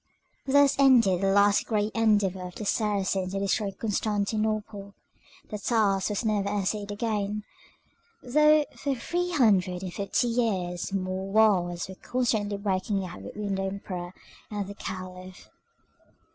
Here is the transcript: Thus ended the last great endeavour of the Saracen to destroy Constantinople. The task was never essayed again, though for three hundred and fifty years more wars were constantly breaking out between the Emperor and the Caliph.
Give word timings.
Thus 0.47 0.75
ended 0.79 1.21
the 1.21 1.31
last 1.31 1.67
great 1.67 1.91
endeavour 1.93 2.47
of 2.47 2.55
the 2.55 2.65
Saracen 2.65 3.29
to 3.29 3.37
destroy 3.39 3.69
Constantinople. 3.71 4.95
The 5.51 5.59
task 5.59 6.09
was 6.09 6.25
never 6.25 6.49
essayed 6.49 6.89
again, 6.89 7.43
though 8.23 8.65
for 8.75 8.95
three 8.95 9.29
hundred 9.29 9.83
and 9.83 9.93
fifty 9.93 10.27
years 10.27 10.91
more 10.91 11.27
wars 11.31 11.87
were 11.87 11.93
constantly 11.93 12.57
breaking 12.57 13.05
out 13.05 13.21
between 13.21 13.53
the 13.53 13.61
Emperor 13.61 14.15
and 14.49 14.65
the 14.65 14.73
Caliph. 14.73 15.51